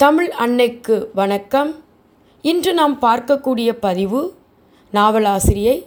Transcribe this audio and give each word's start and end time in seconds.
தமிழ் 0.00 0.30
அன்னைக்கு 0.30 1.10
வணக்கம். 1.14 1.74
இன்று 2.42 2.74
நாம் 2.74 3.00
பார்க்கக்கூடிய 3.02 3.72
பதிவு 3.80 4.34
நாவலாசிரியை 4.92 5.86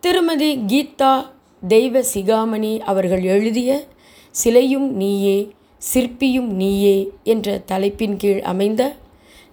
திருமதி 0.00 0.56
கீதா 0.56 1.26
தெய்வ 1.68 2.00
சிகாமணி 2.14 2.78
அவர்கள் 2.80 3.22
எழுதிய 3.22 3.86
சிலையும் 4.30 4.92
நீயே 4.92 5.52
சிற்பியும் 5.94 6.50
நீயே 6.52 7.12
என்ற 7.22 7.58
தலைப்பின் 7.58 8.16
கீழ் 8.16 8.42
அமைந்த 8.42 8.94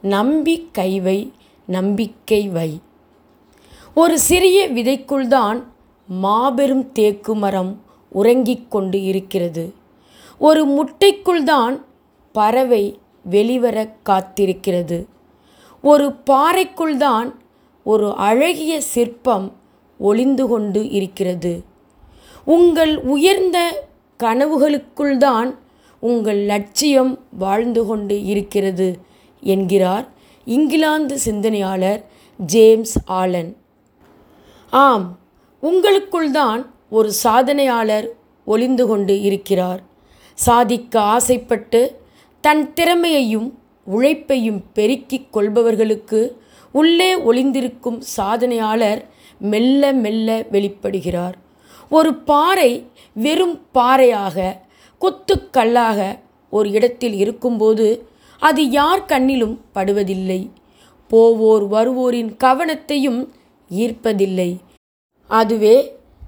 நம்பி 0.02 0.70
கைவை 0.78 1.32
நம்பிக்கை 1.66 2.48
வை 2.48 2.80
ஒரு 3.94 4.20
சிறிய 4.20 4.70
விதைக்குள்தான் 4.70 5.64
மாபெரும் 6.08 6.92
தேக்கு 6.92 7.36
மரம் 7.36 7.82
உறங்கிக் 8.10 8.72
கொண்டு 8.72 9.02
இருக்கிறது. 9.04 9.74
ஒரு 10.38 10.68
முட்டைக்குள்தான் 10.68 11.82
பறவை 12.32 12.98
வெளிவர 13.30 13.96
காத்திருக்கிறது. 14.10 15.06
ஒரு 15.82 16.16
பாறைக்குள்தான் 16.30 17.34
ஒரு 17.84 18.16
அழகிய 18.16 18.82
சிற்பம் 18.82 19.56
ஒளிந்து 19.98 20.48
கொண்டு 20.48 20.90
இருக்கிறது. 20.90 21.64
உங்கள் 22.46 22.98
உயர்ந்த 22.98 23.88
கனவுகளுக்குள்தான் 24.24 25.56
உங்கள் 26.00 26.38
லட்சியம் 26.38 27.20
வாழ்ந்து 27.38 27.86
கொண்டு 27.86 28.24
இருக்கிறது 28.24 29.00
என்கிறார் 29.42 30.08
இங்கிலாந்து 30.46 31.20
சிந்தனையாளர் 31.20 32.06
ஜேம்ஸ் 32.38 32.98
ஆலன். 33.06 33.58
ஆம் 34.70 35.18
உங்களுக்குள்தான் 35.62 36.66
ஒரு 36.90 37.14
சாதனையாளர் 37.24 38.08
ஒளிந்து 38.46 38.88
கொண்டு 38.88 39.22
இருக்கிறார். 39.22 39.82
சாதிக்க 40.34 41.02
ஆசைப்பட்டு 41.02 42.02
தன் 42.46 42.74
திறமையையும் 42.74 43.50
உழைப்பையும் 43.86 44.64
பெருக்கிக் 44.74 45.30
கொள்பவர்களுக்கு 45.36 46.20
உள்ளே 46.72 47.16
ஒளிந்திருக்கும் 47.16 48.00
சாதனையாளர் 48.18 49.02
மெல்ல 49.52 49.92
மெல்ல 49.94 50.40
வெளிப்படுகிறார். 50.52 51.36
ஒரு 51.90 52.12
பாறை 52.30 52.72
வெறும் 53.14 53.56
பாறையாக 53.72 54.38
குத்துக்கல்லாக 55.02 56.00
ஒரு 56.50 56.70
இடத்தில் 56.70 57.14
இருக்கும்போது 57.14 57.88
அது 58.40 58.70
யார் 58.70 59.06
கண்ணிலும் 59.06 59.56
படுவதில்லை. 59.76 60.42
போவோர் 61.10 61.66
வருவோரின் 61.76 62.32
கவனத்தையும் 62.44 63.22
ஈர்ப்பதில்லை. 63.70 64.52
அதுவே 65.30 65.78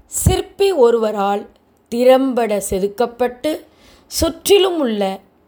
சிற்பி 0.06 0.72
ஒருவரால் 0.86 1.44
திறம்பட 1.92 2.62
செதுக்கப்பட்டு 2.70 3.52
சுற்றிலும் 4.06 4.78
உள்ள 4.78 5.02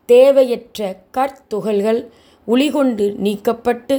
தேவையற்ற 0.08 0.88
கற்துகள்கள் 1.16 2.00
உளிகொண்டு 2.46 3.06
நீக்கப்பட்டு 3.24 3.96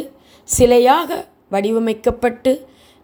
சிலையாக 0.48 1.10
வடிவமைக்கப்பட்டு 1.54 2.52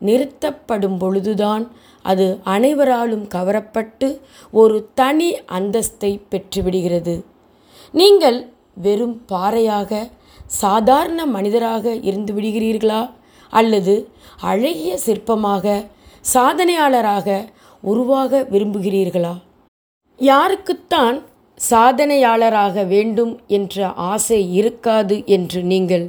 நிறுத்தப்படும் 0.01 0.97
பொழுதுதான் 0.97 1.63
அது 2.05 2.25
அனைவராலும் 2.55 3.25
கவரப்பட்டு 3.35 4.07
ஒரு 4.61 4.77
தனி 4.99 5.29
அந்தஸ்தை 5.57 6.11
பெற்றுவிடுகிறது. 6.31 7.15
நீங்கள் 7.93 8.39
வெறும் 8.85 9.17
பாறையாக 9.31 10.01
சாதாரண 10.61 11.19
மனிதராக 11.35 11.93
இருந்து 12.09 12.31
விடுகிறீர்களா 12.37 13.01
அல்லது 13.53 13.95
அழகிய 14.51 14.93
சிற்பமாக 15.05 15.75
சாதனையாளராக 16.33 17.37
உருவாக 17.83 18.41
விரும்புகிறீர்களா? 18.53 19.33
யாருக்குத்தான் 20.19 21.17
சாதனையாளராக 21.57 22.85
வேண்டும் 22.85 23.33
என்ற 23.47 23.87
ஆசை 24.11 24.39
இருக்காது 24.53 25.15
என்று 25.25 25.59
நீங்கள் 25.63 26.05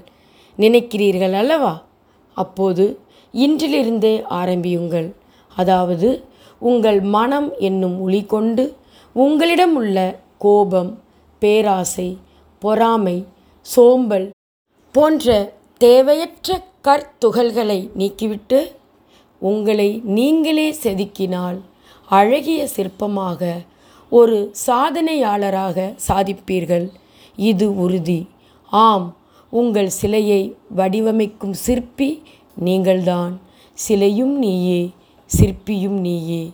நினைக்கிறீர்கள் 0.58 1.32
அல்லவா? 1.32 1.74
அப்போது 2.36 2.84
இன்றிலிருந்தே 3.34 4.14
ஆரம்பியுங்கள். 4.40 5.08
அதாவது 5.56 6.08
உங்கள் 6.62 7.00
மனம் 7.00 7.48
என்னும் 7.58 7.96
ஒளி 8.00 8.22
கொண்டு 8.26 8.64
உங்களிடம் 9.16 9.74
உள்ள 9.74 9.98
கோபம் 10.38 10.92
பேராசை 11.42 12.08
பொறாமை 12.62 13.16
சோம்பல் 13.66 14.26
போன்ற 14.94 15.34
தேவையற்ற 15.80 16.58
கற்துகள்களை 16.88 17.78
நீக்கிவிட்டு 17.98 18.60
உங்களை 19.42 19.88
நீங்களே 20.04 20.68
செதுக்கினால் 20.82 21.58
அழகிய 22.08 22.60
சிற்பமாக 22.76 23.40
ஒரு 24.10 24.54
சாதனையாளராக 24.66 25.94
சாதிப்பீர்கள். 26.08 26.90
இது 27.36 27.76
உறுதி. 27.76 28.28
ஆம் 28.70 29.16
உங்கள் 29.50 29.88
சிலையை 29.88 30.56
வடிவமைக்கும் 30.76 31.52
சிற்பி 31.52 32.22
நீங்கள்தான். 32.54 33.40
சிலையும் 33.72 34.38
நீயே 34.38 34.90
சிற்பியும் 35.40 35.98
நீயே. 36.00 36.50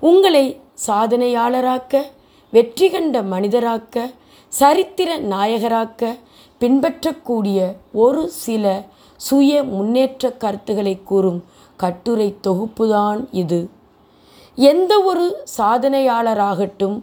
உங்களை 0.00 0.60
சாதனையாளராக்க 0.86 2.02
வெற்றி 2.50 2.90
கண்ட 2.90 3.22
மனிதராக்க 3.22 4.14
சரித்திர 4.48 5.18
நாயகராக்க 5.18 6.18
பின்பற்றக்கூடிய 6.58 7.76
ஒரு 7.92 8.30
சில 8.30 8.84
சுய 9.16 9.62
முன்னேற்ற 9.62 10.32
கருத்துக்களை 10.32 11.02
கூறும் 11.02 11.44
கட்டுரை 11.76 12.36
தொகுப்புதான் 12.46 13.24
இது. 13.30 13.73
எந்த 14.56 15.00
ஒரு 15.00 15.44
சாதனையாளராகட்டும் 15.58 17.02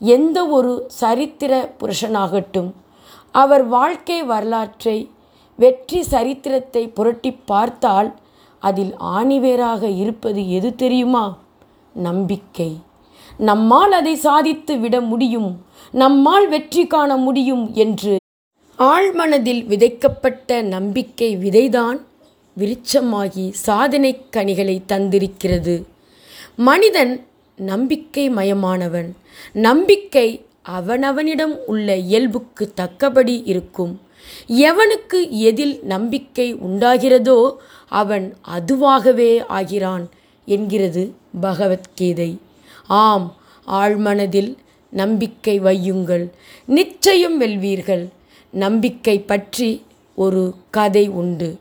எந்த 0.00 0.46
ஒரு 0.46 0.84
சரித்திர 0.86 1.74
புருஷனாகட்டும் 1.80 2.70
அவர் 3.32 3.64
வாழ்க்கை 3.66 4.22
வரலாற்றை 4.22 5.10
வெற்றி 5.56 6.02
சரித்திரத்தை 6.02 6.88
புரட்டி 6.88 7.32
பார்த்தால் 7.32 8.10
அதில் 8.58 8.94
ஆணிவேராக 8.96 9.82
இருப்பது 9.96 10.50
எது 10.50 10.74
தெரியுமா? 10.74 11.38
நம்பிக்கை. 11.94 12.70
நம்மால் 13.36 13.92
அதை 13.92 14.14
சாதித்து 14.16 14.78
விட 14.78 15.00
முடியும் 15.00 15.50
நம்மால் 15.92 16.48
வெற்றி 16.48 16.86
காண 16.86 17.16
முடியும் 17.16 17.74
என்று 17.74 18.16
ஆழ்மனதில் 18.78 19.62
விதைக்கப்பட்ட 19.66 20.62
நம்பிக்கை 20.62 21.36
விதைதான் 21.36 21.98
விருட்சமாகி 22.56 23.50
சாதனை 23.50 24.12
கனிகளை 24.30 24.82
தந்திருக்கிறது. 24.88 25.91
மனிதன் 26.56 27.26
நம்பிக்கை 27.56 28.30
மயமானவன் 28.30 29.12
நம்பிக்கை 29.52 30.44
அவனவனிடம் 30.68 31.56
உள்ள 31.66 31.96
இயல்புக்கு 31.96 32.72
தக்கபடி 32.76 33.42
இருக்கும். 33.44 34.00
எவனுக்கு 34.46 35.30
எதில் 35.30 35.80
நம்பிக்கை 35.82 36.54
உண்டாகிறதோ 36.54 37.56
அவன் 37.88 38.36
அதுவாகவே 38.48 39.46
ஆகிறான் 39.46 40.08
என்கிறது 40.46 41.14
பகவத்கீதை. 41.40 42.38
ஆம் 42.86 43.36
ஆழ்மனதில் 43.66 44.56
நம்பிக்கை 44.90 45.60
வையுங்கள். 45.60 46.30
நிச்சயம் 46.66 47.40
வெல்வீர்கள். 47.40 48.08
நம்பிக்கை 48.50 49.20
பற்றி 49.20 49.82
ஒரு 50.14 50.54
கதை 50.70 51.08
உண்டு. 51.08 51.56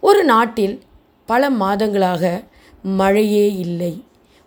ஒரு 0.00 0.24
நாட்டில் 0.24 0.80
பல 1.26 1.50
மாதங்களாக 1.50 2.44
மழையே 2.82 3.54
இல்லை. 3.54 4.02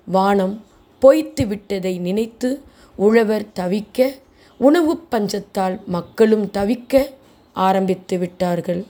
வானம் 0.05 0.63
பொய்த்து 0.99 1.47
விட்டதை 1.47 1.97
நினைத்து 1.97 2.61
உழவர் 2.95 3.45
தவிக்க 3.59 4.13
உணவு 4.57 5.03
பஞ்சத்தால் 5.11 5.85
மக்களும் 5.85 6.51
தவிக்க 6.53 7.05
ஆரம்பித்து 7.53 8.17
விட்டார்கள். 8.17 8.85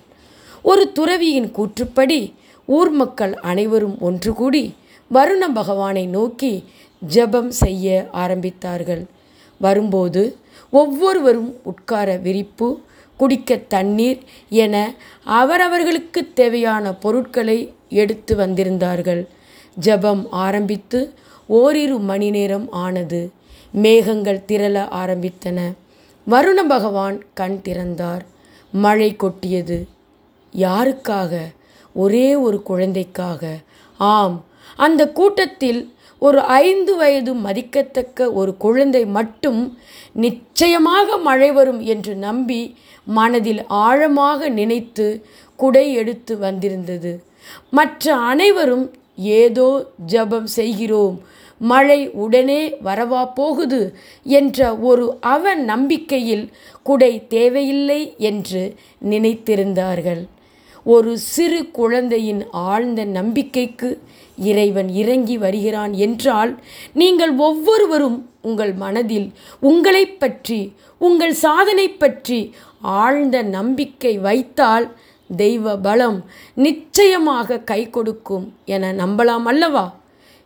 ஒரு 0.61 0.91
துறவியின் 0.91 1.51
கூற்றுப்படி 1.51 2.33
ஊர் 2.65 2.89
மக்கள் 2.89 3.33
அனைவரும் 3.33 3.99
ஒன்று 3.99 4.33
கூடி 4.33 4.73
வருண 5.13 5.47
பகவானை 5.53 6.05
நோக்கி 6.05 6.63
ஜெபம் 7.07 7.47
செய்ய 7.47 8.07
ஆரம்பித்தார்கள். 8.13 9.05
வரும்போது 9.59 10.37
ஒவ்வொருவரும் 10.69 11.55
உட்கார 11.63 12.17
விரிப்பு 12.17 12.81
குடிக்க 13.17 13.55
தண்ணீர் 13.55 14.19
என 14.49 14.93
அவரவர்களுக்கு 15.23 16.33
தேவையான 16.33 16.93
பொருட்களை 16.93 17.73
எடுத்து 17.89 18.35
வந்திருந்தார்கள். 18.35 19.25
ஜெபம் 19.79 20.27
ஆரம்பித்து 20.29 21.13
ஓரிரு 21.47 21.99
மணி 21.99 22.29
நேரம் 22.29 22.71
ஆனது. 22.71 23.31
மேகங்கள் 23.71 24.43
திரள 24.47 24.87
ஆரம்பித்தன. 25.03 25.73
வருண 26.29 26.63
பகவான் 26.67 27.23
கண் 27.33 27.61
திறந்தார். 27.61 28.25
மழை 28.71 29.15
கொட்டியது. 29.15 29.87
யாருக்காக? 30.57 31.37
ஒரே 31.93 32.35
ஒரு 32.35 32.63
குழந்தைக்காக. 32.63 33.57
ஆம் 33.97 34.43
அந்த 34.75 35.11
கூட்டத்தில் 35.11 35.93
ஒரு 36.19 36.39
ஐந்து 36.39 36.95
வயது 36.95 37.33
மதிக்கத்தக்க 37.33 38.33
ஒரு 38.33 38.57
குழந்தை 38.57 39.05
மட்டும் 39.05 39.77
நிச்சயமாக 40.11 41.17
மழை 41.17 41.51
வரும் 41.51 41.81
என்று 41.81 42.15
நம்பி 42.15 42.77
மனதில் 43.03 43.65
ஆழமாக 43.67 44.49
நினைத்து 44.49 45.25
குடை 45.55 45.93
எடுத்து 45.93 46.37
வந்திருந்தது. 46.37 47.23
மற்ற 47.69 48.15
அனைவரும் 48.15 48.93
ஏதோ 49.17 49.69
ஜெபம் 50.05 50.49
செய்கிறோம். 50.57 51.17
மழை 51.61 51.99
உடனே 52.23 52.61
வரவா 52.83 53.23
போகுது 53.33 53.81
என்ற 54.25 54.59
ஒரு 54.89 55.05
அவ 55.33 55.53
நம்பிக்கையில் 55.63 56.45
குடை 56.83 57.13
தேவையில்லை 57.27 58.01
என்று 58.29 58.63
நினைத்திருந்தார்கள். 59.09 60.23
ஒரு 60.85 61.11
சிறு 61.17 61.59
குழந்தையின் 61.71 62.41
ஆழ்ந்த 62.51 63.01
நம்பிக்கைக்கு 63.05 63.89
இறைவன் 64.37 64.89
இறங்கி 64.95 65.37
வருகிறான் 65.37 65.93
என்றால் 65.97 66.51
நீங்கள் 66.93 67.33
ஒவ்வொருவரும் 67.37 68.17
உங்கள் 68.41 68.73
மனதில் 68.73 69.27
உங்களை 69.59 70.03
பற்றி 70.07 70.59
உங்கள் 71.01 71.35
சாதனை 71.35 71.87
பற்றி 71.93 72.39
ஆழ்ந்த 73.01 73.37
நம்பிக்கை 73.41 74.13
வைத்தால் 74.19 74.87
தெய்வ 75.27 75.77
பலம் 75.77 76.25
நிச்சயமாக 76.55 77.59
கை 77.59 77.89
கொடுக்கும் 77.89 78.53
என 78.65 78.93
நம்பலாம் 78.93 79.43
அல்லவா? 79.43 79.95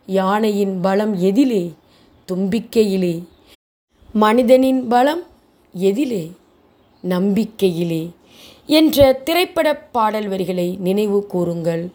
யானையின் 0.05 0.81
பலம் 0.81 1.21
எதிலே 1.21 1.73
தும்பிக்கையிலே. 2.31 3.23
மனிதனின் 4.11 4.87
பலம் 4.87 5.23
எதிலே 5.79 6.31
நம்பிக்கையிலே 7.09 8.09
என்ற 8.65 9.13
திரைப்பட 9.13 9.75
பாடல் 9.75 10.27
வரிகளை 10.27 10.77
நினைவு 10.79 11.27
கூறுங்கள். 11.27 11.87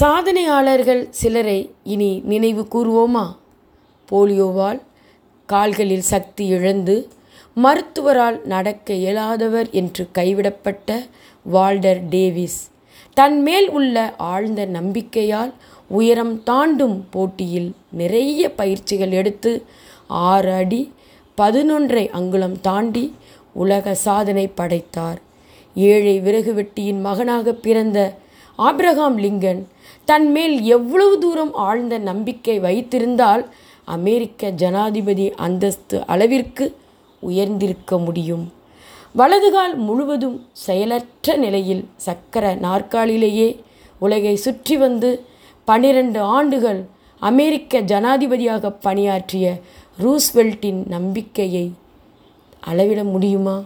சாதனையாளர்கள் 0.00 1.08
சிலரை 1.10 1.74
இனி 1.84 2.20
நினைவு 2.24 2.66
கூறுவோமா? 2.70 3.36
போலியோவால் 4.10 4.80
கால்களில் 5.46 6.02
சக்தி 6.02 6.46
இழந்து 6.46 7.08
மருத்துவரால் 7.56 8.38
நடக்க 8.44 8.94
இயலாதவர் 8.94 9.68
என்று 9.70 10.04
கைவிடப்பட்ட 10.12 11.06
வால்டர் 11.46 12.00
டேவிஸ் 12.10 12.60
தன் 13.14 13.42
மேல் 13.42 13.68
உள்ள 13.70 14.14
ஆழ்ந்த 14.16 14.66
நம்பிக்கையால் 14.66 15.52
உயரம் 15.88 16.42
தாண்டும் 16.42 16.96
போட்டியில் 17.10 17.70
நிறைய 17.90 18.50
பயிற்சிகள் 18.50 19.10
எடுத்து 19.10 19.52
ஆறு 20.06 20.52
அடி 20.52 20.92
பதினொன்றை 21.38 22.04
அங்குலம் 22.10 22.60
தாண்டி 22.60 23.04
உலக 23.52 23.94
சாதனை 23.94 24.46
படைத்தார். 24.48 25.18
ஏழை 25.74 26.20
விறகு 26.20 26.52
வெட்டியின் 26.54 27.00
மகனாக 27.00 27.52
பிறந்த 27.52 27.98
ஆப்ரஹாம் 28.58 29.18
லிங்கன் 29.18 29.62
தன் 30.04 30.30
மேல் 30.30 30.56
எவ்வளவு 30.66 31.18
தூரம் 31.18 31.54
ஆழ்ந்த 31.54 31.98
நம்பிக்கை 31.98 32.56
வைத்திருந்தால் 32.60 33.44
அமெரிக்க 33.84 34.50
ஜனாதிபதி 34.50 35.26
அந்தஸ்து 35.36 36.06
அளவிற்கு 36.06 36.66
உயர்ந்திருக்க 37.30 37.98
முடியும். 37.98 38.44
வலதுகால் 39.18 39.74
முழுவதும் 39.86 40.38
செயலற்ற 40.64 41.36
நிலையில் 41.36 41.84
சக்கர 42.06 42.54
நாற்காலிலேயே 42.54 43.48
உலகை 43.98 44.34
சுற்றி 44.36 44.76
வந்து 44.76 45.10
பனிரெண்டு 45.68 46.20
ஆண்டுகள் 46.36 46.80
அமெரிக்க 47.22 47.80
ஜனாதிபதியாக 47.92 48.70
பணியாற்றிய 48.86 49.46
ரூஸ்வெல்ட்டின் 49.98 50.80
நம்பிக்கையை 50.86 51.66
அளவிட 52.70 53.00
முடியுமா? 53.04 53.56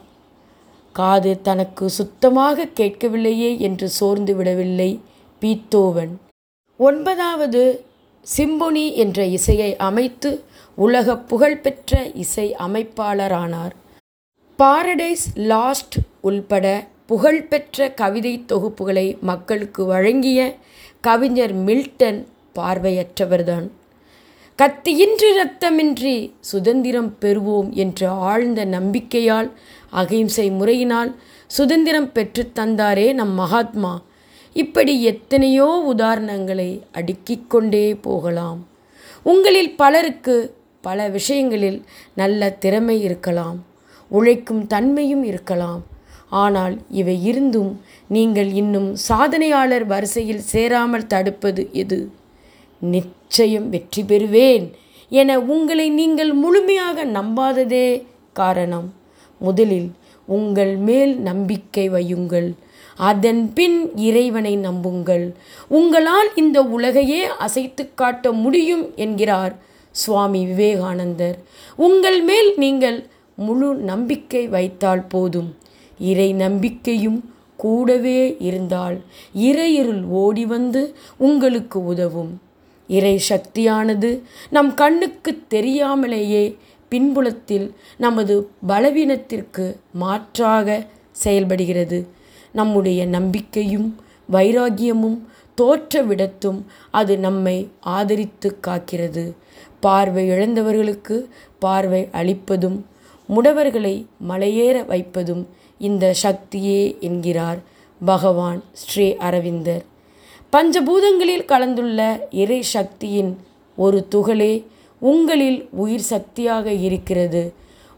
காது 0.94 1.32
தனக்கு 1.40 1.84
சுத்தமாக 1.90 2.66
கேட்கவில்லையே 2.74 3.50
என்று 3.58 3.86
சோர்ந்து 3.98 4.32
விடவில்லை 4.36 4.90
பீத்தோவன். 5.42 6.12
ஒன்பதாவது 6.80 7.62
சிம்பொனி 8.36 8.94
என்ற 8.94 9.24
இசையை 9.24 9.76
அமைத்து 9.76 10.44
உலக 10.74 11.16
புகழ்பெற்ற 11.16 12.10
இசை 12.14 12.56
அமைப்பாளரானார். 12.66 13.74
பாரடைஸ் 14.58 15.26
லாஸ்ட் 15.34 15.96
உள்பட 16.20 16.86
புகழ்பெற்ற 17.06 17.92
கவிதை 17.92 18.44
தொகுப்புகளை 18.48 19.20
மக்களுக்கு 19.20 19.84
வழங்கிய 19.84 20.56
கவிஞர் 21.00 21.54
மில்டன் 21.54 22.26
பார்வையற்றவர்தான். 22.54 23.66
கத்தியின்றி 24.58 25.28
இரத்தமின்றி 25.36 26.30
சுதந்திரம் 26.40 27.16
பெறுவோம் 27.20 27.70
என்ற 27.70 28.10
ஆழ்ந்த 28.10 28.64
நம்பிக்கையால் 28.64 29.50
அகிம்சை 29.90 30.50
முறையினால் 30.50 31.14
சுதந்திரம் 31.46 32.10
பெற்றுத்தந்தாரே 32.14 33.12
நம் 33.12 33.32
மகாத்மா. 33.32 34.02
இப்படி 34.62 34.92
எத்தனையோ 35.10 35.68
உதாரணங்களை 35.94 36.70
அடுக்கிக் 36.98 37.48
கொண்டே 37.52 37.86
போகலாம். 38.06 38.60
உங்களில் 39.30 39.72
பலருக்கு 39.80 40.36
பல 40.86 41.08
விஷயங்களில் 41.16 41.78
நல்ல 42.20 42.50
திறமை 42.62 42.96
இருக்கலாம். 43.06 43.58
உழைக்கும் 44.10 44.62
தன்மையும் 44.66 45.24
இருக்கலாம். 45.30 45.82
ஆனால் 46.42 46.74
இவை 47.00 47.16
இருந்தும் 47.30 47.70
நீங்கள் 48.16 48.50
இன்னும் 48.60 48.88
சாதனையாளர் 49.08 49.86
வரிசையில் 49.92 50.42
சேராமல் 50.52 51.10
தடுப்பது 51.12 51.62
எது? 51.82 52.00
நிச்சயம் 52.94 53.68
வெற்றி 53.74 54.02
பெறுவேன் 54.02 54.66
என 55.12 55.38
உங்களை 55.54 55.86
நீங்கள் 56.00 56.32
முழுமையாக 56.42 57.04
நம்பாததே 57.16 57.88
காரணம். 58.40 58.88
முதலில் 59.40 59.90
உங்கள் 60.28 60.74
மேல் 60.88 61.14
நம்பிக்கை 61.28 61.84
வையுங்கள். 61.96 62.48
அதன் 62.98 63.52
பின் 63.52 63.96
இறைவனை 63.96 64.56
நம்புங்கள். 64.56 65.34
உங்களால் 65.68 66.30
இந்த 66.34 66.62
உலகையே 66.62 67.24
அசைத்து 67.24 67.94
காட்ட 67.94 68.32
முடியும் 68.32 68.94
என்கிறார் 68.96 69.54
சுவாமி 69.90 70.44
விவேகானந்தர். 70.46 71.38
உங்கள் 71.76 72.22
மேல் 72.22 72.54
நீங்கள் 72.56 73.06
முழு 73.34 73.74
நம்பிக்கை 73.74 74.48
வைத்தால் 74.48 75.04
போதும். 75.08 75.56
இறை 75.98 76.32
நம்பிக்கையும் 76.32 77.30
கூடவே 77.56 78.36
இருந்தால் 78.38 79.00
இறையிருள் 79.34 80.04
ஓடி 80.04 80.44
வந்து 80.46 80.94
உங்களுக்கு 81.18 81.84
உதவும். 81.84 82.40
இறை 82.88 83.20
சக்தியானது 83.28 84.22
நம் 84.50 84.74
கண்ணுக்கு 84.74 85.38
தெரியாமலேயே 85.48 86.56
பின்புலத்தில் 86.88 87.74
நமது 87.98 88.50
பலவீனத்திற்கு 88.68 89.76
மாற்றாக 89.92 90.86
செயல்படுகிறது. 91.10 91.98
நம்முடைய 92.58 93.00
நம்பிக்கையும் 93.16 93.88
வைராகியமும் 94.32 95.18
தோற்றவிடத்தும் 95.58 96.58
அது 96.98 97.14
நம்மை 97.18 97.56
ஆதரித்து 97.96 98.48
காக்கிறது. 98.66 99.24
பார்வை 99.84 100.24
இழந்தவர்களுக்கு 100.30 101.16
பார்வை 101.64 102.02
அளிப்பதும் 102.20 102.78
முடவர்களை 103.28 103.94
மலையேற 104.28 104.76
வைப்பதும் 104.86 105.42
இந்த 105.86 106.04
சக்தியே 106.24 106.80
என்கிறார் 107.06 107.60
பகவான் 108.00 108.60
ஸ்ரீ 108.82 109.08
அரவிந்தர். 109.28 109.84
பஞ்சபூதங்களில் 110.52 111.48
கலந்துள்ள 111.52 112.00
இறை 112.42 112.60
சக்தியின் 112.74 113.32
ஒரு 113.78 113.98
துகளே 114.14 114.52
உங்களில் 115.02 115.58
உயிர் 115.82 116.06
சக்தியாக 116.12 116.66
இருக்கிறது. 116.86 117.42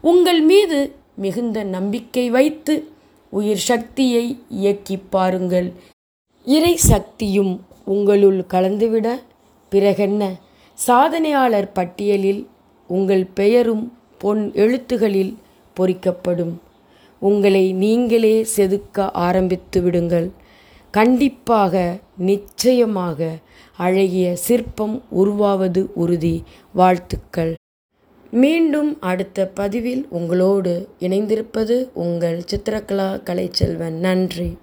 உங்கள் 0.03 0.41
மீது 0.49 0.79
மிகுந்த 1.15 1.59
நம்பிக்கை 1.75 2.25
வைத்து 2.35 2.75
உயிர் 3.31 3.63
சக்தியை 3.69 4.39
இயக்கி 4.49 4.97
பாருங்கள். 4.97 5.73
இறை 6.45 6.75
சக்தியும் 6.75 7.53
உங்களுள் 7.85 8.39
கலந்துவிட 8.53 9.07
பிறகென்ன? 9.71 10.23
சாதனையாளர் 10.87 11.69
பட்டியலில் 11.73 12.47
உங்கள் 12.87 13.25
பெயரும் 13.25 13.85
பொன் 14.17 14.51
எழுத்துகளில் 14.51 15.33
பொறிக்கப்படும். 15.79 16.53
உங்களை 17.19 17.73
நீங்களே 17.73 18.45
செதுக்க 18.57 19.09
ஆரம்பித்து 19.27 19.81
விடுங்கள். 19.81 20.29
கண்டிப்பாக 20.91 21.99
நிச்சயமாக 22.17 23.37
அழகிய 23.77 24.35
சிற்பம் 24.35 25.03
உருவாவது 25.09 25.89
உறுதி. 25.93 26.43
வாழ்த்துக்கள். 26.73 27.53
மீண்டும் 28.31 28.97
அடுத்த 28.99 29.47
பதிவில் 29.47 30.07
உங்களோடு 30.09 30.87
இணைந்திருப்பது 30.99 31.89
உங்கள் 31.93 32.43
சித்திரகலா 32.51 33.21
கலைச்செல்வன். 33.23 33.99
நன்றி. 33.99 34.57